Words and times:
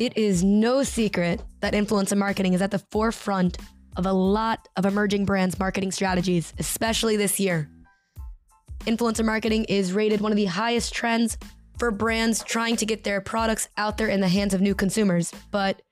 It 0.00 0.16
is 0.16 0.42
no 0.42 0.82
secret 0.82 1.42
that 1.60 1.74
influencer 1.74 2.16
marketing 2.16 2.54
is 2.54 2.62
at 2.62 2.70
the 2.70 2.78
forefront 2.78 3.58
of 3.98 4.06
a 4.06 4.12
lot 4.14 4.66
of 4.78 4.86
emerging 4.86 5.26
brands' 5.26 5.58
marketing 5.58 5.92
strategies, 5.92 6.54
especially 6.58 7.18
this 7.18 7.38
year. 7.38 7.68
Influencer 8.86 9.22
marketing 9.22 9.64
is 9.64 9.92
rated 9.92 10.22
one 10.22 10.32
of 10.32 10.36
the 10.36 10.46
highest 10.46 10.94
trends 10.94 11.36
for 11.78 11.90
brands 11.90 12.42
trying 12.42 12.76
to 12.76 12.86
get 12.86 13.04
their 13.04 13.20
products 13.20 13.68
out 13.76 13.98
there 13.98 14.08
in 14.08 14.22
the 14.22 14.28
hands 14.28 14.54
of 14.54 14.62
new 14.62 14.74
consumers. 14.74 15.34
But 15.50 15.82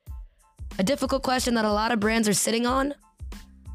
a 0.79 0.83
difficult 0.83 1.23
question 1.23 1.53
that 1.57 1.67
a 1.67 1.73
lot 1.73 1.93
of 1.93 2.01
brands 2.01 2.31
are 2.31 2.33
sitting 2.33 2.67
on 2.67 2.95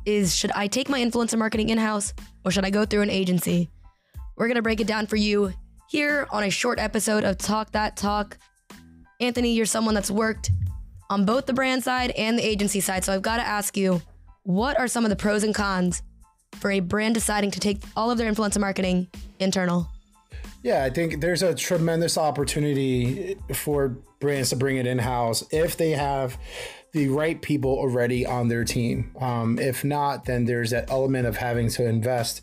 is 0.03 0.35
should 0.35 0.51
I 0.53 0.65
take 0.65 0.89
my 0.89 0.99
influencer 0.99 1.37
marketing 1.37 1.69
in 1.69 1.77
house 1.77 2.11
or 2.43 2.49
should 2.49 2.65
I 2.65 2.71
go 2.71 2.85
through 2.85 3.03
an 3.03 3.11
agency? 3.11 3.69
We're 4.35 4.47
going 4.47 4.55
to 4.55 4.63
break 4.63 4.81
it 4.81 4.87
down 4.87 5.05
for 5.05 5.15
you 5.15 5.53
here 5.89 6.27
on 6.31 6.43
a 6.43 6.49
short 6.49 6.79
episode 6.79 7.23
of 7.23 7.37
Talk 7.37 7.73
That 7.73 7.95
Talk. 7.95 8.39
Anthony, 9.23 9.53
you're 9.53 9.65
someone 9.65 9.95
that's 9.95 10.11
worked 10.11 10.51
on 11.09 11.25
both 11.25 11.45
the 11.45 11.53
brand 11.53 11.83
side 11.83 12.11
and 12.11 12.37
the 12.37 12.45
agency 12.45 12.81
side. 12.81 13.05
So 13.05 13.13
I've 13.13 13.21
got 13.21 13.37
to 13.37 13.47
ask 13.47 13.77
you, 13.77 14.01
what 14.43 14.77
are 14.77 14.87
some 14.87 15.05
of 15.05 15.09
the 15.09 15.15
pros 15.15 15.43
and 15.43 15.55
cons 15.55 16.01
for 16.55 16.69
a 16.69 16.81
brand 16.81 17.13
deciding 17.13 17.51
to 17.51 17.59
take 17.59 17.81
all 17.95 18.11
of 18.11 18.17
their 18.17 18.29
influencer 18.29 18.59
marketing 18.59 19.07
internal? 19.39 19.87
Yeah, 20.61 20.83
I 20.83 20.89
think 20.89 21.21
there's 21.21 21.41
a 21.41 21.55
tremendous 21.55 22.17
opportunity 22.17 23.37
for 23.53 23.97
brands 24.19 24.49
to 24.49 24.57
bring 24.57 24.77
it 24.77 24.85
in 24.85 24.99
house 24.99 25.43
if 25.51 25.77
they 25.77 25.91
have 25.91 26.37
the 26.93 27.09
right 27.09 27.41
people 27.41 27.71
already 27.71 28.25
on 28.25 28.47
their 28.47 28.63
team. 28.63 29.11
Um, 29.19 29.57
if 29.59 29.83
not, 29.83 30.25
then 30.25 30.45
there's 30.45 30.69
that 30.69 30.91
element 30.91 31.25
of 31.25 31.37
having 31.37 31.69
to 31.69 31.85
invest 31.85 32.41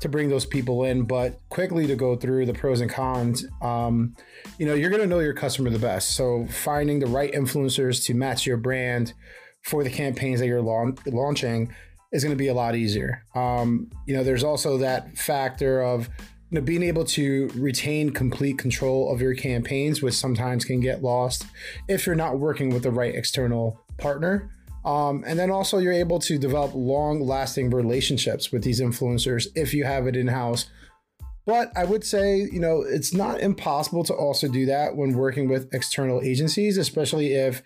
to 0.00 0.08
bring 0.08 0.28
those 0.28 0.46
people 0.46 0.84
in. 0.84 1.02
But 1.02 1.40
quickly 1.48 1.86
to 1.88 1.96
go 1.96 2.14
through 2.14 2.46
the 2.46 2.54
pros 2.54 2.80
and 2.80 2.90
cons, 2.90 3.44
um, 3.60 4.14
you 4.56 4.66
know, 4.66 4.74
you're 4.74 4.90
going 4.90 5.02
to 5.02 5.08
know 5.08 5.18
your 5.18 5.34
customer 5.34 5.68
the 5.70 5.80
best. 5.80 6.12
So 6.12 6.46
finding 6.48 7.00
the 7.00 7.06
right 7.06 7.32
influencers 7.32 8.04
to 8.06 8.14
match 8.14 8.46
your 8.46 8.56
brand 8.56 9.14
for 9.62 9.82
the 9.82 9.90
campaigns 9.90 10.38
that 10.38 10.46
you're 10.46 10.62
la- 10.62 10.92
launching 11.06 11.74
is 12.12 12.22
going 12.22 12.34
to 12.34 12.38
be 12.38 12.48
a 12.48 12.54
lot 12.54 12.76
easier. 12.76 13.24
Um, 13.34 13.90
you 14.06 14.16
know, 14.16 14.22
there's 14.22 14.44
also 14.44 14.78
that 14.78 15.18
factor 15.18 15.82
of 15.82 16.08
you 16.50 16.58
know 16.58 16.60
being 16.60 16.84
able 16.84 17.04
to 17.04 17.50
retain 17.56 18.10
complete 18.10 18.58
control 18.58 19.12
of 19.12 19.20
your 19.20 19.34
campaigns, 19.34 20.00
which 20.00 20.14
sometimes 20.14 20.64
can 20.64 20.78
get 20.78 21.02
lost 21.02 21.44
if 21.88 22.06
you're 22.06 22.14
not 22.14 22.38
working 22.38 22.70
with 22.70 22.84
the 22.84 22.92
right 22.92 23.14
external 23.14 23.84
partner. 23.98 24.50
Um, 24.84 25.24
and 25.26 25.38
then 25.38 25.50
also 25.50 25.78
you're 25.78 25.92
able 25.92 26.18
to 26.20 26.38
develop 26.38 26.72
long-lasting 26.74 27.70
relationships 27.70 28.52
with 28.52 28.62
these 28.62 28.80
influencers 28.80 29.48
if 29.54 29.74
you 29.74 29.84
have 29.84 30.06
it 30.06 30.16
in 30.16 30.28
house. 30.28 30.70
But 31.44 31.72
I 31.76 31.84
would 31.84 32.04
say, 32.04 32.48
you 32.52 32.60
know, 32.60 32.82
it's 32.82 33.12
not 33.12 33.40
impossible 33.40 34.04
to 34.04 34.14
also 34.14 34.48
do 34.48 34.66
that 34.66 34.96
when 34.96 35.14
working 35.14 35.48
with 35.48 35.72
external 35.74 36.20
agencies, 36.22 36.78
especially 36.78 37.34
if 37.34 37.62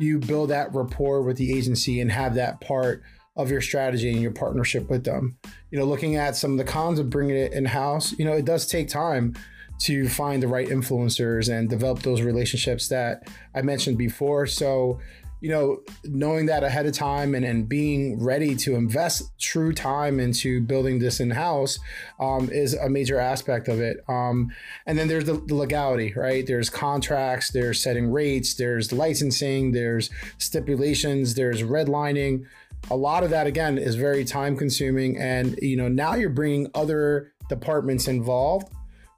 you 0.00 0.18
build 0.18 0.50
that 0.50 0.74
rapport 0.74 1.22
with 1.22 1.36
the 1.36 1.56
agency 1.56 2.00
and 2.00 2.10
have 2.10 2.34
that 2.34 2.60
part 2.60 3.02
of 3.36 3.50
your 3.50 3.60
strategy 3.60 4.10
and 4.12 4.22
your 4.22 4.30
partnership 4.30 4.88
with 4.88 5.04
them. 5.04 5.36
You 5.70 5.78
know, 5.78 5.84
looking 5.84 6.16
at 6.16 6.36
some 6.36 6.52
of 6.52 6.58
the 6.58 6.64
cons 6.64 6.98
of 6.98 7.10
bringing 7.10 7.36
it 7.36 7.52
in 7.52 7.64
house, 7.64 8.16
you 8.18 8.24
know, 8.24 8.32
it 8.32 8.44
does 8.44 8.66
take 8.66 8.88
time 8.88 9.34
to 9.80 10.08
find 10.08 10.42
the 10.42 10.48
right 10.48 10.68
influencers 10.68 11.52
and 11.52 11.68
develop 11.68 12.02
those 12.02 12.22
relationships 12.22 12.88
that 12.88 13.28
I 13.54 13.62
mentioned 13.62 13.98
before. 13.98 14.46
So, 14.46 15.00
you 15.44 15.50
know, 15.50 15.82
knowing 16.04 16.46
that 16.46 16.64
ahead 16.64 16.86
of 16.86 16.94
time 16.94 17.34
and, 17.34 17.44
and 17.44 17.68
being 17.68 18.18
ready 18.18 18.54
to 18.54 18.76
invest 18.76 19.30
true 19.38 19.74
time 19.74 20.18
into 20.18 20.62
building 20.62 21.00
this 21.00 21.20
in 21.20 21.30
house 21.30 21.78
um, 22.18 22.48
is 22.50 22.72
a 22.72 22.88
major 22.88 23.18
aspect 23.18 23.68
of 23.68 23.78
it. 23.78 23.98
Um, 24.08 24.50
and 24.86 24.98
then 24.98 25.06
there's 25.06 25.26
the, 25.26 25.34
the, 25.34 25.54
legality, 25.54 26.14
right? 26.16 26.46
There's 26.46 26.70
contracts, 26.70 27.50
there's 27.50 27.78
setting 27.78 28.10
rates, 28.10 28.54
there's 28.54 28.90
licensing, 28.90 29.72
there's 29.72 30.08
stipulations, 30.38 31.34
there's 31.34 31.62
redlining. 31.62 32.46
A 32.90 32.96
lot 32.96 33.22
of 33.22 33.28
that, 33.28 33.46
again, 33.46 33.76
is 33.76 33.96
very 33.96 34.24
time 34.24 34.56
consuming. 34.56 35.18
And, 35.18 35.58
you 35.60 35.76
know, 35.76 35.88
now 35.88 36.14
you're 36.14 36.30
bringing 36.30 36.70
other 36.74 37.34
departments 37.50 38.08
involved 38.08 38.72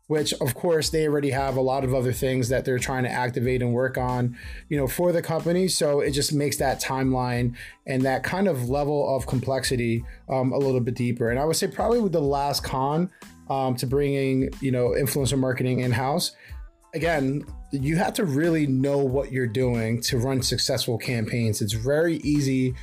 which 0.09 0.33
of 0.35 0.55
course 0.55 0.91
they 0.91 1.07
already 1.07 1.31
have 1.31 1.57
a 1.57 1.61
lot 1.61 1.85
of 1.85 1.95
other 1.95 2.13
things 2.13 2.49
that 2.49 2.65
they're 2.65 2.79
trying 2.79 3.03
to 3.03 3.11
activate 3.11 3.63
and 3.63 3.73
work 3.73 3.99
on 3.99 4.37
you 4.69 4.77
know 4.77 4.87
for 4.87 5.13
the 5.13 5.23
company. 5.23 5.69
So 5.69 6.01
it 6.01 6.13
just 6.13 6.33
makes 6.33 6.57
that 6.59 6.81
timeline 6.81 7.57
and 7.87 8.03
that 8.03 8.23
kind 8.23 8.49
of 8.49 8.69
level 8.69 9.17
of 9.17 9.27
complexity 9.27 10.05
um, 10.29 10.53
a 10.53 10.59
little 10.59 10.81
bit 10.81 10.95
deeper. 10.95 11.31
And 11.31 11.39
i 11.39 11.45
would 11.45 11.57
say 11.57 11.69
probably 11.69 12.01
with 12.01 12.13
the 12.13 12.21
last 12.21 12.65
con 12.65 13.11
um, 13.51 13.77
to 13.77 13.87
bringing 13.87 14.51
you 14.61 14.71
know 14.71 14.91
influencer 14.91 15.39
marketing 15.39 15.81
in 15.81 15.93
house 15.93 16.33
again 16.95 17.45
you 17.73 17.97
have 17.97 18.15
to 18.15 18.25
really 18.25 18.67
know 18.67 18.99
what 18.99 19.33
you're 19.33 19.47
doing 19.47 20.01
to 20.03 20.19
run 20.19 20.43
successful 20.43 20.99
campaigns. 20.99 21.61
It's 21.61 21.73
very 21.73 22.17
easy 22.19 22.75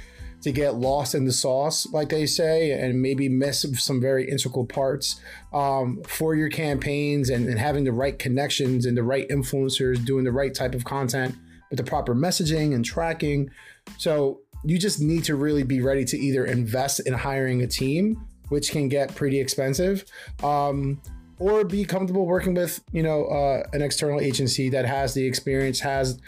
to 0.43 0.51
get 0.51 0.75
lost 0.75 1.15
in 1.15 1.25
the 1.25 1.31
sauce, 1.31 1.87
like 1.91 2.09
they 2.09 2.25
say, 2.25 2.71
and 2.71 3.01
maybe 3.01 3.29
miss 3.29 3.65
some 3.79 4.01
very 4.01 4.29
integral 4.29 4.65
parts 4.65 5.19
um, 5.53 6.01
for 6.05 6.35
your 6.35 6.49
campaigns 6.49 7.29
and, 7.29 7.47
and 7.47 7.57
having 7.57 7.85
the 7.85 7.91
right 7.93 8.19
connections 8.19 8.85
and 8.85 8.97
the 8.97 9.03
right 9.03 9.27
influencers 9.29 10.03
doing 10.03 10.25
the 10.25 10.31
right 10.31 10.53
type 10.53 10.75
of 10.75 10.83
content 10.83 11.35
with 11.69 11.77
the 11.77 11.83
proper 11.83 12.13
messaging 12.13 12.75
and 12.75 12.83
tracking. 12.83 13.49
So 13.97 14.41
you 14.65 14.77
just 14.77 14.99
need 14.99 15.23
to 15.25 15.35
really 15.35 15.63
be 15.63 15.81
ready 15.81 16.03
to 16.05 16.17
either 16.17 16.45
invest 16.45 16.99
in 17.07 17.13
hiring 17.13 17.61
a 17.61 17.67
team, 17.67 18.27
which 18.49 18.71
can 18.71 18.89
get 18.89 19.15
pretty 19.15 19.39
expensive, 19.39 20.03
um, 20.43 21.01
or 21.39 21.63
be 21.63 21.83
comfortable 21.85 22.25
working 22.25 22.53
with 22.53 22.81
you 22.91 23.01
know 23.01 23.25
uh, 23.25 23.63
an 23.73 23.81
external 23.81 24.19
agency 24.19 24.69
that 24.69 24.85
has 24.85 25.13
the 25.13 25.25
experience, 25.25 25.79
has 25.79 26.19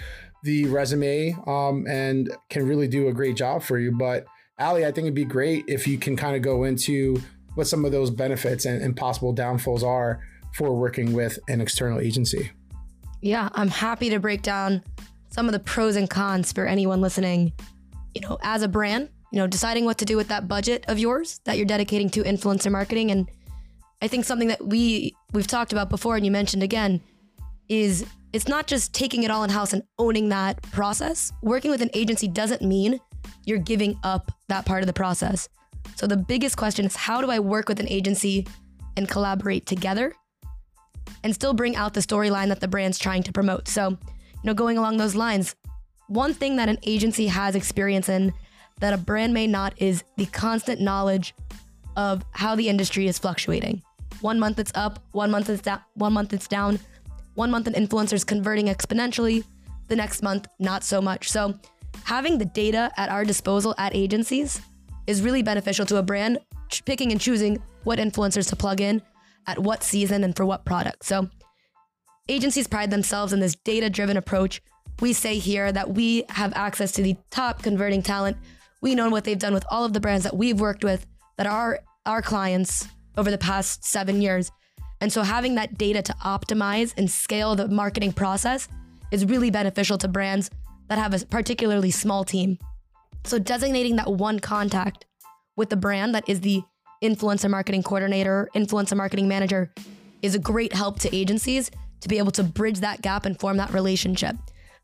the 0.45 0.65
resume 0.67 1.35
um, 1.47 1.85
and 1.87 2.31
can 2.49 2.67
really 2.67 2.87
do 2.87 3.07
a 3.07 3.13
great 3.13 3.35
job 3.35 3.63
for 3.63 3.79
you. 3.79 3.91
But 3.91 4.25
Allie, 4.59 4.85
I 4.85 4.91
think 4.91 5.05
it'd 5.05 5.15
be 5.15 5.25
great 5.25 5.65
if 5.67 5.87
you 5.87 5.97
can 5.97 6.15
kind 6.15 6.35
of 6.35 6.43
go 6.43 6.63
into 6.63 7.21
what 7.55 7.67
some 7.67 7.83
of 7.83 7.91
those 7.91 8.11
benefits 8.11 8.65
and, 8.65 8.81
and 8.81 8.95
possible 8.95 9.33
downfalls 9.33 9.83
are 9.83 10.21
for 10.53 10.75
working 10.75 11.13
with 11.13 11.39
an 11.49 11.61
external 11.61 11.99
agency. 11.99 12.51
Yeah, 13.21 13.49
I'm 13.53 13.69
happy 13.69 14.09
to 14.11 14.19
break 14.19 14.43
down 14.43 14.83
some 15.29 15.47
of 15.47 15.51
the 15.51 15.59
pros 15.59 15.95
and 15.95 16.09
cons 16.09 16.51
for 16.51 16.65
anyone 16.65 17.01
listening. 17.01 17.51
You 18.13 18.21
know, 18.21 18.37
as 18.43 18.61
a 18.61 18.67
brand, 18.67 19.09
you 19.31 19.39
know, 19.39 19.47
deciding 19.47 19.83
what 19.83 19.97
to 19.97 20.05
do 20.05 20.15
with 20.15 20.27
that 20.27 20.47
budget 20.47 20.85
of 20.87 20.99
yours 20.99 21.41
that 21.45 21.57
you're 21.57 21.65
dedicating 21.65 22.09
to 22.11 22.23
influencer 22.23 22.71
marketing 22.71 23.09
and 23.11 23.29
I 24.01 24.07
think 24.07 24.25
something 24.25 24.49
that 24.49 24.63
we 24.63 25.15
we've 25.31 25.47
talked 25.47 25.71
about 25.71 25.89
before 25.89 26.15
and 26.15 26.23
you 26.23 26.31
mentioned 26.31 26.61
again 26.61 27.01
is 27.69 28.05
it's 28.33 28.47
not 28.47 28.67
just 28.67 28.93
taking 28.93 29.23
it 29.23 29.31
all 29.31 29.43
in 29.43 29.49
house 29.49 29.73
and 29.73 29.83
owning 29.97 30.29
that 30.29 30.61
process. 30.71 31.31
Working 31.41 31.71
with 31.71 31.81
an 31.81 31.89
agency 31.93 32.27
doesn't 32.27 32.61
mean 32.61 32.99
you're 33.45 33.59
giving 33.59 33.97
up 34.03 34.31
that 34.49 34.65
part 34.65 34.81
of 34.81 34.87
the 34.87 34.93
process. 34.93 35.47
So 35.95 36.07
the 36.07 36.17
biggest 36.17 36.57
question 36.57 36.85
is 36.85 36.95
how 36.95 37.21
do 37.21 37.31
I 37.31 37.39
work 37.39 37.69
with 37.69 37.79
an 37.79 37.87
agency 37.87 38.45
and 38.97 39.07
collaborate 39.07 39.65
together 39.65 40.13
and 41.23 41.33
still 41.33 41.53
bring 41.53 41.75
out 41.75 41.93
the 41.93 42.01
storyline 42.01 42.49
that 42.49 42.59
the 42.59 42.67
brand's 42.67 42.99
trying 42.99 43.23
to 43.23 43.31
promote? 43.31 43.67
So, 43.67 43.89
you 43.89 43.97
know, 44.43 44.53
going 44.53 44.77
along 44.77 44.97
those 44.97 45.15
lines, 45.15 45.55
one 46.07 46.33
thing 46.33 46.57
that 46.57 46.69
an 46.69 46.77
agency 46.83 47.27
has 47.27 47.55
experience 47.55 48.09
in 48.09 48.33
that 48.79 48.93
a 48.93 48.97
brand 48.97 49.33
may 49.33 49.47
not 49.47 49.73
is 49.77 50.03
the 50.17 50.25
constant 50.27 50.81
knowledge 50.81 51.33
of 51.95 52.23
how 52.31 52.55
the 52.55 52.67
industry 52.67 53.07
is 53.07 53.17
fluctuating. 53.17 53.81
One 54.21 54.39
month 54.39 54.59
it's 54.59 54.71
up, 54.75 54.99
one 55.11 55.31
month 55.31 55.49
it's 55.49 55.61
down, 55.61 55.81
one 55.93 56.13
month 56.13 56.33
it's 56.33 56.47
down. 56.47 56.79
One 57.35 57.51
month 57.51 57.67
an 57.67 57.73
influencer 57.73 58.13
is 58.13 58.23
converting 58.23 58.67
exponentially, 58.67 59.43
the 59.87 59.95
next 59.95 60.23
month, 60.23 60.47
not 60.59 60.83
so 60.83 61.01
much. 61.01 61.29
So, 61.29 61.59
having 62.03 62.37
the 62.37 62.45
data 62.45 62.91
at 62.97 63.09
our 63.09 63.23
disposal 63.23 63.75
at 63.77 63.95
agencies 63.95 64.61
is 65.07 65.21
really 65.21 65.43
beneficial 65.43 65.85
to 65.87 65.97
a 65.97 66.03
brand 66.03 66.39
picking 66.85 67.11
and 67.11 67.21
choosing 67.21 67.61
what 67.83 67.99
influencers 67.99 68.49
to 68.49 68.55
plug 68.55 68.81
in 68.81 69.01
at 69.47 69.59
what 69.59 69.83
season 69.83 70.23
and 70.23 70.35
for 70.35 70.45
what 70.45 70.65
product. 70.65 71.05
So, 71.05 71.29
agencies 72.27 72.67
pride 72.67 72.89
themselves 72.89 73.33
in 73.33 73.39
this 73.39 73.55
data 73.55 73.89
driven 73.89 74.17
approach. 74.17 74.61
We 75.01 75.13
say 75.13 75.37
here 75.37 75.71
that 75.71 75.93
we 75.93 76.23
have 76.29 76.53
access 76.55 76.91
to 76.93 77.03
the 77.03 77.15
top 77.29 77.61
converting 77.61 78.01
talent. 78.01 78.37
We 78.81 78.95
know 78.95 79.09
what 79.09 79.25
they've 79.25 79.37
done 79.37 79.53
with 79.53 79.65
all 79.69 79.83
of 79.83 79.93
the 79.93 79.99
brands 79.99 80.23
that 80.23 80.35
we've 80.35 80.59
worked 80.59 80.83
with 80.83 81.05
that 81.37 81.47
are 81.47 81.79
our 82.05 82.21
clients 82.21 82.87
over 83.17 83.29
the 83.29 83.37
past 83.37 83.83
seven 83.83 84.21
years. 84.21 84.51
And 85.05 85.13
so 85.13 85.21
having 85.21 85.53
that 85.53 85.77
data 85.77 86.01
to 86.01 86.13
optimize 86.13 86.91
and 86.97 87.11
scale 87.11 87.53
the 87.55 87.67
marketing 87.67 88.11
process 88.11 88.67
is 89.11 89.23
really 89.23 89.51
beneficial 89.51 89.99
to 89.99 90.07
brands 90.07 90.49
that 90.87 90.97
have 90.97 91.13
a 91.13 91.23
particularly 91.27 91.91
small 91.91 92.23
team. 92.23 92.57
So 93.23 93.37
designating 93.37 93.97
that 93.97 94.11
one 94.11 94.39
contact 94.39 95.05
with 95.57 95.69
the 95.69 95.75
brand 95.75 96.15
that 96.15 96.27
is 96.27 96.41
the 96.41 96.63
influencer 97.03 97.51
marketing 97.51 97.83
coordinator, 97.83 98.49
influencer 98.55 98.97
marketing 98.97 99.27
manager 99.27 99.71
is 100.23 100.33
a 100.33 100.39
great 100.39 100.73
help 100.73 100.97
to 101.01 101.15
agencies 101.15 101.69
to 102.01 102.09
be 102.09 102.17
able 102.17 102.31
to 102.31 102.43
bridge 102.43 102.79
that 102.79 103.03
gap 103.03 103.27
and 103.27 103.39
form 103.39 103.57
that 103.57 103.71
relationship. 103.73 104.35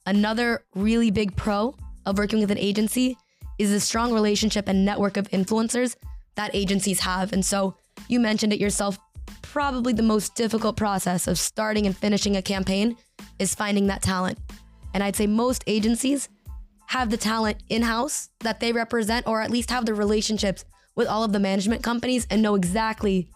Another 0.05 0.63
really 0.75 1.09
big 1.09 1.35
pro 1.35 1.73
of 2.05 2.19
working 2.19 2.39
with 2.41 2.51
an 2.51 2.59
agency 2.59 3.17
is 3.57 3.71
the 3.71 3.79
strong 3.79 4.13
relationship 4.13 4.67
and 4.67 4.85
network 4.85 5.17
of 5.17 5.27
influencers 5.31 5.95
that 6.35 6.51
agencies 6.53 6.99
have. 6.99 7.33
And 7.33 7.43
so 7.43 7.73
you 8.07 8.19
mentioned 8.19 8.53
it 8.53 8.59
yourself 8.59 8.99
probably 9.51 9.91
the 9.91 10.01
most 10.01 10.33
difficult 10.35 10.77
process 10.77 11.27
of 11.27 11.37
starting 11.37 11.85
and 11.85 11.95
finishing 11.95 12.37
a 12.37 12.41
campaign 12.41 12.95
is 13.37 13.53
finding 13.53 13.87
that 13.87 14.01
talent. 14.01 14.39
And 14.93 15.03
I'd 15.03 15.15
say 15.15 15.27
most 15.27 15.63
agencies 15.67 16.29
have 16.87 17.09
the 17.09 17.17
talent 17.17 17.57
in 17.69 17.81
house 17.81 18.29
that 18.39 18.61
they 18.61 18.71
represent, 18.71 19.27
or 19.27 19.41
at 19.41 19.51
least 19.51 19.69
have 19.69 19.85
the 19.85 19.93
relationships 19.93 20.63
with 20.95 21.07
all 21.07 21.23
of 21.23 21.33
the 21.33 21.39
management 21.39 21.83
companies 21.83 22.25
and 22.29 22.41
know 22.41 22.55
exactly 22.55 23.29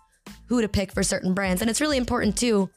who 0.47 0.61
to 0.61 0.69
pick 0.69 0.91
for 0.91 1.03
certain 1.03 1.33
brands. 1.33 1.61
And 1.61 1.69
it's 1.69 1.81
really 1.81 1.97
important 1.97 2.37
too, 2.37 2.69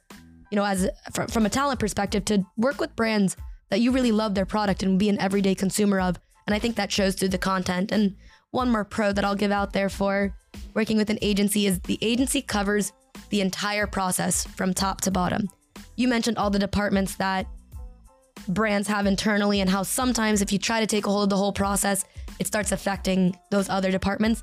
you 0.51 0.57
know, 0.57 0.65
as 0.65 0.91
from 1.31 1.47
a 1.47 1.51
talent 1.51 1.79
perspective, 1.79 2.25
to 2.27 2.45
work 2.57 2.81
with 2.81 2.97
brands 2.97 3.37
that 3.71 3.81
you 3.81 3.93
really 3.93 4.13
love 4.13 4.35
their 4.35 4.47
product 4.47 4.83
and 4.83 4.99
be 4.99 5.09
an 5.09 5.21
everyday 5.21 5.55
consumer 5.55 6.01
of. 6.01 6.19
And 6.47 6.55
I 6.55 6.59
think 6.59 6.75
that 6.77 6.91
shows 6.91 7.15
through 7.15 7.29
the 7.29 7.39
content. 7.39 7.93
And 7.93 8.17
one 8.51 8.71
more 8.71 8.85
pro 8.85 9.13
that 9.13 9.25
I'll 9.25 9.37
give 9.37 9.53
out 9.53 9.73
there 9.73 9.89
for 9.89 10.35
working 10.75 10.97
with 10.97 11.11
an 11.11 11.19
agency 11.23 11.67
is 11.67 11.79
the 11.81 11.99
agency 12.01 12.43
covers 12.43 12.93
the 13.31 13.41
entire 13.41 13.87
process 13.87 14.45
from 14.45 14.75
top 14.75 15.01
to 15.03 15.11
bottom. 15.11 15.49
You 15.97 16.09
mentioned 16.09 16.39
all 16.39 16.51
the 16.51 16.59
departments 16.59 17.17
that 17.17 17.47
brands 18.49 18.89
have 18.89 19.07
internally 19.07 19.61
and 19.61 19.69
how 19.69 19.83
sometimes 19.83 20.43
if 20.43 20.53
you 20.53 20.59
try 20.59 20.81
to 20.81 20.87
take 20.87 21.07
a 21.07 21.11
hold 21.11 21.25
of 21.25 21.31
the 21.31 21.37
whole 21.37 21.53
process, 21.53 22.05
it 22.39 22.47
starts 22.47 22.73
affecting 22.73 23.37
those 23.51 23.69
other 23.69 23.91
departments. 23.91 24.43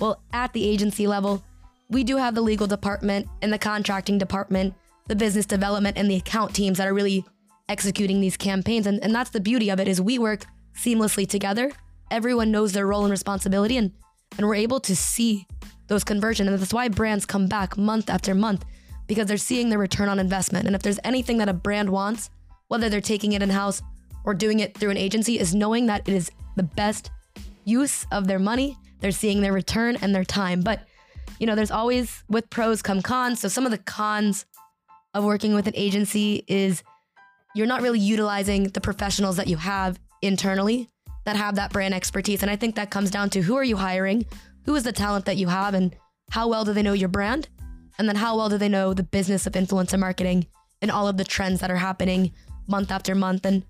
Well, 0.00 0.20
at 0.32 0.52
the 0.52 0.64
agency 0.68 1.06
level, 1.06 1.42
we 1.88 2.04
do 2.04 2.16
have 2.16 2.34
the 2.34 2.40
legal 2.40 2.66
department 2.66 3.28
and 3.42 3.52
the 3.52 3.58
contracting 3.58 4.18
department, 4.18 4.74
the 5.06 5.16
business 5.16 5.46
development 5.46 5.96
and 5.96 6.10
the 6.10 6.16
account 6.16 6.54
teams 6.54 6.78
that 6.78 6.88
are 6.88 6.94
really 6.94 7.24
executing 7.68 8.20
these 8.20 8.36
campaigns. 8.36 8.86
And, 8.86 9.02
and 9.02 9.14
that's 9.14 9.30
the 9.30 9.40
beauty 9.40 9.70
of 9.70 9.80
it 9.80 9.88
is 9.88 10.00
we 10.00 10.18
work 10.18 10.44
seamlessly 10.76 11.28
together. 11.28 11.72
Everyone 12.10 12.50
knows 12.50 12.72
their 12.72 12.86
role 12.86 13.04
and 13.04 13.10
responsibility 13.10 13.76
and, 13.76 13.92
and 14.36 14.46
we're 14.46 14.54
able 14.54 14.80
to 14.80 14.96
see 14.96 15.46
those 15.88 16.04
conversions. 16.04 16.48
And 16.48 16.58
that's 16.58 16.74
why 16.74 16.88
brands 16.88 17.26
come 17.26 17.46
back 17.46 17.76
month 17.76 18.10
after 18.10 18.34
month 18.34 18.64
because 19.06 19.26
they're 19.26 19.36
seeing 19.36 19.68
the 19.68 19.78
return 19.78 20.08
on 20.08 20.18
investment. 20.18 20.66
And 20.66 20.74
if 20.74 20.82
there's 20.82 20.98
anything 21.04 21.38
that 21.38 21.48
a 21.48 21.52
brand 21.52 21.90
wants, 21.90 22.30
whether 22.68 22.88
they're 22.88 23.00
taking 23.00 23.32
it 23.32 23.42
in 23.42 23.50
house 23.50 23.82
or 24.24 24.34
doing 24.34 24.60
it 24.60 24.76
through 24.76 24.90
an 24.90 24.96
agency, 24.96 25.38
is 25.38 25.54
knowing 25.54 25.86
that 25.86 26.08
it 26.08 26.14
is 26.14 26.30
the 26.56 26.64
best 26.64 27.10
use 27.64 28.06
of 28.10 28.26
their 28.26 28.38
money. 28.38 28.76
They're 29.00 29.12
seeing 29.12 29.40
their 29.40 29.52
return 29.52 29.96
and 29.96 30.14
their 30.14 30.24
time. 30.24 30.62
But, 30.62 30.80
you 31.38 31.46
know, 31.46 31.54
there's 31.54 31.70
always 31.70 32.24
with 32.28 32.50
pros 32.50 32.82
come 32.82 33.02
cons. 33.02 33.40
So 33.40 33.48
some 33.48 33.64
of 33.64 33.70
the 33.70 33.78
cons 33.78 34.44
of 35.14 35.24
working 35.24 35.54
with 35.54 35.66
an 35.66 35.74
agency 35.76 36.44
is 36.48 36.82
you're 37.54 37.66
not 37.66 37.82
really 37.82 38.00
utilizing 38.00 38.64
the 38.64 38.80
professionals 38.80 39.36
that 39.36 39.46
you 39.46 39.56
have 39.56 39.98
internally 40.22 40.88
that 41.26 41.36
have 41.36 41.56
that 41.56 41.72
brand 41.72 41.92
expertise. 41.92 42.42
And 42.42 42.50
I 42.50 42.56
think 42.56 42.76
that 42.76 42.90
comes 42.90 43.10
down 43.10 43.30
to 43.30 43.42
who 43.42 43.56
are 43.56 43.64
you 43.64 43.76
hiring? 43.76 44.24
Who 44.64 44.74
is 44.76 44.84
the 44.84 44.92
talent 44.92 45.24
that 45.26 45.36
you 45.36 45.48
have 45.48 45.74
and 45.74 45.94
how 46.30 46.48
well 46.48 46.64
do 46.64 46.72
they 46.72 46.82
know 46.82 46.92
your 46.92 47.08
brand? 47.08 47.48
And 47.98 48.08
then 48.08 48.16
how 48.16 48.36
well 48.36 48.48
do 48.48 48.56
they 48.56 48.68
know 48.68 48.94
the 48.94 49.02
business 49.02 49.46
of 49.46 49.54
influencer 49.54 49.98
marketing 49.98 50.46
and 50.80 50.90
all 50.90 51.08
of 51.08 51.16
the 51.16 51.24
trends 51.24 51.60
that 51.60 51.70
are 51.70 51.76
happening 51.76 52.32
month 52.68 52.92
after 52.92 53.14
month? 53.16 53.44
And 53.44 53.64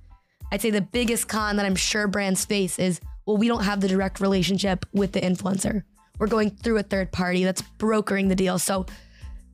I'd 0.53 0.61
say 0.61 0.71
the 0.71 0.83
biggest 0.83 1.29
con 1.29 1.57
that 1.57 1.65
I'm 1.65 1.77
sure 1.77 2.07
brands 2.07 2.45
face 2.45 2.79
is 2.79 3.01
well, 3.25 3.39
we 3.39 3.49
don't 3.49 3.65
have 3.65 3.81
the 3.81 3.89
direct 3.89 4.21
relationship 4.21 4.85
with 4.93 5.13
the 5.13 5.21
influencer. 5.21 5.83
We're 6.19 6.29
going 6.29 6.51
through 6.51 6.77
a 6.77 6.83
third 6.83 7.11
party 7.11 7.43
that's 7.43 7.63
brokering 7.63 8.29
the 8.29 8.37
deal. 8.37 8.59
So 8.59 8.87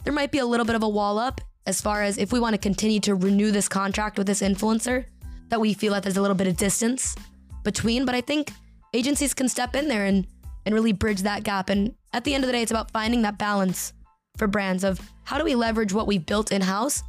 there 0.05 0.13
might 0.13 0.33
be 0.33 0.39
a 0.39 0.47
little 0.47 0.67
bit 0.67 0.77
of 0.77 0.83
a 0.83 0.89
wall 0.89 1.19
up 1.19 1.41
as 1.67 1.81
far 1.81 2.03
as 2.03 2.19
if 2.19 2.33
we 2.33 2.41
want 2.41 2.55
to 2.55 2.59
continue 2.59 3.01
to 3.01 3.15
renew 3.15 3.53
this 3.53 3.69
contract 3.69 4.19
with 4.19 4.27
this 4.27 4.43
influencer, 4.43 5.07
that 5.49 5.61
we 5.61 5.73
feel 5.73 5.93
that 5.93 6.03
there's 6.03 6.17
a 6.17 6.21
little 6.21 6.35
bit 6.35 6.49
of 6.49 6.57
distance 6.57 7.15
between. 7.63 8.05
But 8.05 8.15
I 8.15 8.21
think 8.21 8.53
agencies 8.93 9.35
can 9.35 9.49
step 9.49 9.75
in 9.75 9.89
there 9.89 10.05
and, 10.05 10.27
and 10.67 10.75
really 10.75 10.93
bridge 10.93 11.23
that 11.23 11.45
gap. 11.45 11.69
And 11.69 11.95
at 12.13 12.25
the 12.25 12.35
end 12.35 12.45
of 12.45 12.49
the 12.49 12.53
day, 12.53 12.63
it's 12.63 12.71
about 12.71 12.91
finding 12.91 13.23
that 13.23 13.39
balance 13.39 13.93
for 14.37 14.47
brands 14.47 14.85
of 14.85 15.01
how 15.25 15.39
do 15.39 15.45
we 15.45 15.55
leverage 15.55 15.93
what 15.93 16.07
we've 16.07 16.25
built 16.25 16.53
in 16.53 16.63
house 16.63 17.03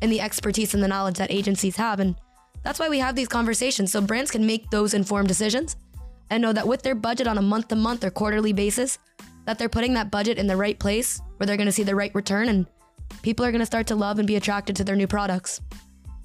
and 0.00 0.12
the 0.12 0.20
expertise 0.20 0.74
and 0.74 0.82
the 0.82 0.88
knowledge 0.88 1.16
that 1.16 1.30
agencies 1.30 1.76
have. 1.76 2.00
And 2.00 2.14
that's 2.62 2.78
why 2.78 2.88
we 2.88 2.98
have 2.98 3.16
these 3.16 3.28
conversations 3.28 3.92
so 3.92 4.00
brands 4.00 4.30
can 4.30 4.46
make 4.46 4.70
those 4.70 4.94
informed 4.94 5.28
decisions 5.28 5.76
and 6.30 6.42
know 6.42 6.52
that 6.52 6.68
with 6.68 6.82
their 6.82 6.94
budget 6.94 7.26
on 7.26 7.38
a 7.38 7.42
month 7.42 7.68
to 7.68 7.76
month 7.76 8.04
or 8.04 8.10
quarterly 8.10 8.52
basis, 8.52 8.98
that 9.44 9.58
they're 9.58 9.68
putting 9.68 9.94
that 9.94 10.10
budget 10.10 10.38
in 10.38 10.46
the 10.46 10.56
right 10.56 10.78
place 10.78 11.20
where 11.36 11.46
they're 11.46 11.56
going 11.56 11.66
to 11.66 11.72
see 11.72 11.82
the 11.82 11.94
right 11.94 12.14
return 12.14 12.48
and 12.48 12.66
people 13.22 13.44
are 13.44 13.50
going 13.50 13.60
to 13.60 13.66
start 13.66 13.86
to 13.86 13.94
love 13.94 14.18
and 14.18 14.26
be 14.26 14.36
attracted 14.36 14.76
to 14.76 14.84
their 14.84 14.96
new 14.96 15.06
products. 15.06 15.60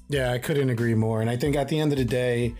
Yeah, 0.08 0.32
I 0.32 0.38
couldn't 0.38 0.68
agree 0.68 0.94
more. 0.94 1.20
And 1.20 1.30
I 1.30 1.36
think 1.36 1.56
at 1.56 1.68
the 1.68 1.80
end 1.80 1.92
of 1.92 1.98
the 1.98 2.04
day, 2.04 2.54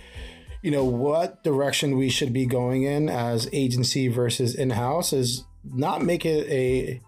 you 0.65 0.71
know, 0.71 0.85
what 0.85 1.45
direction 1.45 1.99
we 1.99 2.09
should 2.09 2.33
be 2.33 2.47
going 2.47 2.85
in 2.85 3.11
as 3.11 3.49
agency 3.53 4.09
versus 4.09 4.55
in 4.55 4.71
house 4.71 5.13
is 5.13 5.45
not 5.63 6.03
make 6.03 6.25
it 6.25 6.49
a 6.49 7.01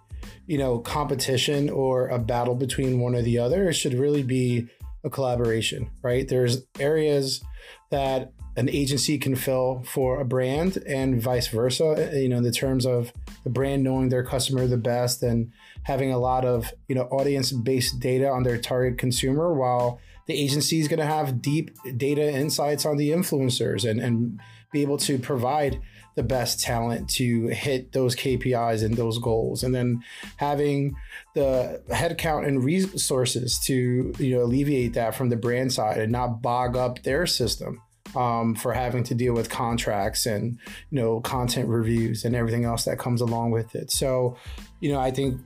you 0.47 0.58
know, 0.58 0.79
competition 0.79 1.69
or 1.70 2.08
a 2.08 2.19
battle 2.19 2.55
between 2.55 3.00
one 3.00 3.14
or 3.14 3.23
the 3.23 3.38
other. 3.38 3.69
It 3.69 3.75
should 3.75 3.94
really 3.94 4.23
be 4.23 4.69
a 5.05 5.11
collaboration, 5.11 5.91
right? 6.03 6.29
There's 6.29 6.67
areas 6.79 7.43
that 7.91 8.32
an 8.56 8.69
agency 8.69 9.19
can 9.19 9.37
fill 9.37 9.82
for 9.87 10.20
a 10.20 10.25
brand 10.25 10.76
and 10.87 11.20
vice 11.20 11.49
versa, 11.49 11.85
uh, 11.85 12.17
you 12.17 12.29
know, 12.29 12.38
in 12.38 12.43
the 12.43 12.52
terms 12.52 12.87
of 12.87 13.12
the 13.44 13.50
brand 13.50 13.82
knowing 13.82 14.09
their 14.09 14.25
customer 14.25 14.67
the 14.67 14.79
best 14.79 15.23
and 15.23 15.52
having 15.82 16.12
a 16.12 16.19
lot 16.19 16.44
of, 16.44 16.73
you 16.88 16.94
know, 16.94 17.02
audience 17.05 17.52
based 17.52 18.00
data 18.00 18.29
on 18.29 18.44
their 18.44 18.59
target 18.59 18.99
consumer 18.99 19.52
while 19.52 20.00
the 20.26 20.34
agency 20.34 20.81
is 20.81 20.88
going 20.88 20.99
to 20.99 21.06
have 21.06 21.40
deep 21.40 21.70
data 21.96 22.31
insights 22.31 22.84
on 22.84 22.96
the 22.96 23.11
influencers 23.11 23.88
and, 23.88 24.00
and 24.00 24.40
be 24.73 24.82
able 24.82 24.99
to 24.99 25.19
provide 25.19 25.81
the 26.17 26.23
best 26.23 26.61
talent 26.61 27.08
to 27.11 27.49
hit 27.49 27.93
those 27.93 28.17
KPIs 28.17 28.84
and 28.84 28.94
those 28.94 29.19
goals, 29.19 29.62
and 29.62 29.75
then 29.75 30.02
having 30.38 30.96
the 31.34 31.82
headcount 31.90 32.46
and 32.46 32.64
resources 32.64 33.58
to 33.61 34.12
you 34.19 34.34
know 34.34 34.43
alleviate 34.43 34.94
that 34.94 35.14
from 35.14 35.28
the 35.28 35.37
brand 35.37 35.73
side 35.73 35.99
and 35.99 36.11
not 36.11 36.43
bog 36.43 36.76
up 36.76 37.02
their 37.02 37.26
system 37.26 37.82
um, 38.17 38.55
for 38.55 38.73
having 38.73 39.05
to 39.05 39.14
deal 39.14 39.34
with 39.34 39.50
contracts 39.50 40.26
and 40.26 40.58
you 40.90 40.99
know 40.99 41.20
content 41.20 41.69
reviews 41.69 42.25
and 42.25 42.34
everything 42.34 42.64
else 42.64 42.84
that 42.87 42.99
comes 42.99 43.20
along 43.20 43.50
with 43.50 43.75
it. 43.75 43.90
So, 43.90 44.37
you 44.81 44.90
know, 44.90 44.99
I 44.99 45.11
think 45.11 45.40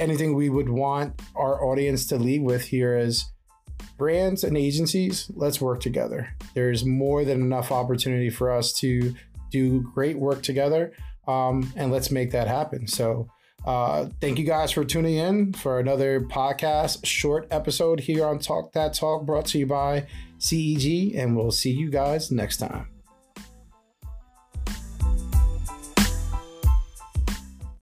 anything 0.00 0.34
we 0.34 0.48
would 0.48 0.68
want 0.68 1.20
our 1.36 1.62
audience 1.64 2.06
to 2.06 2.16
lead 2.16 2.42
with 2.42 2.64
here 2.64 2.96
is 2.96 3.26
brands 3.96 4.44
and 4.44 4.56
agencies, 4.56 5.30
let's 5.34 5.60
work 5.60 5.80
together. 5.80 6.34
There's 6.54 6.84
more 6.84 7.24
than 7.24 7.40
enough 7.40 7.72
opportunity 7.72 8.30
for 8.30 8.50
us 8.50 8.72
to 8.80 9.14
do 9.50 9.80
great 9.94 10.18
work 10.18 10.42
together. 10.42 10.92
Um, 11.26 11.72
and 11.76 11.90
let's 11.90 12.10
make 12.10 12.30
that 12.32 12.46
happen. 12.46 12.86
So, 12.86 13.28
uh, 13.64 14.06
thank 14.20 14.38
you 14.38 14.44
guys 14.44 14.70
for 14.70 14.84
tuning 14.84 15.16
in 15.16 15.52
for 15.52 15.80
another 15.80 16.20
podcast, 16.20 17.04
short 17.04 17.48
episode 17.50 17.98
here 17.98 18.24
on 18.24 18.38
Talk 18.38 18.72
That 18.72 18.94
Talk, 18.94 19.26
brought 19.26 19.46
to 19.46 19.58
you 19.58 19.66
by 19.66 20.06
CEG. 20.38 21.18
And 21.18 21.36
we'll 21.36 21.50
see 21.50 21.72
you 21.72 21.90
guys 21.90 22.30
next 22.30 22.58
time. 22.58 22.95